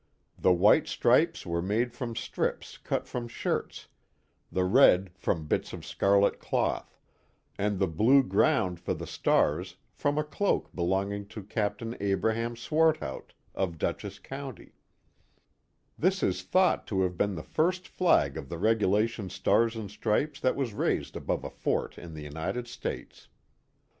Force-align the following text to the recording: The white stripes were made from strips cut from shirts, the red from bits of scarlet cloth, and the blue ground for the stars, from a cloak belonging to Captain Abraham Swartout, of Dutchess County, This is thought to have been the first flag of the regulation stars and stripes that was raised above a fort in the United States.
The 0.39 0.51
white 0.51 0.87
stripes 0.87 1.45
were 1.45 1.61
made 1.61 1.93
from 1.93 2.15
strips 2.15 2.79
cut 2.79 3.07
from 3.07 3.27
shirts, 3.27 3.87
the 4.51 4.63
red 4.63 5.11
from 5.13 5.45
bits 5.45 5.73
of 5.73 5.85
scarlet 5.85 6.39
cloth, 6.39 6.97
and 7.55 7.77
the 7.77 7.85
blue 7.85 8.23
ground 8.23 8.79
for 8.79 8.95
the 8.95 9.05
stars, 9.05 9.75
from 9.93 10.17
a 10.17 10.23
cloak 10.23 10.73
belonging 10.75 11.27
to 11.27 11.43
Captain 11.43 11.95
Abraham 11.99 12.55
Swartout, 12.55 13.33
of 13.53 13.77
Dutchess 13.77 14.17
County, 14.17 14.73
This 15.99 16.23
is 16.23 16.41
thought 16.41 16.87
to 16.87 17.03
have 17.03 17.15
been 17.15 17.35
the 17.35 17.43
first 17.43 17.87
flag 17.87 18.37
of 18.37 18.49
the 18.49 18.57
regulation 18.57 19.29
stars 19.29 19.75
and 19.75 19.91
stripes 19.91 20.39
that 20.39 20.55
was 20.55 20.73
raised 20.73 21.15
above 21.15 21.43
a 21.43 21.49
fort 21.51 21.99
in 21.99 22.15
the 22.15 22.23
United 22.23 22.67
States. 22.67 23.27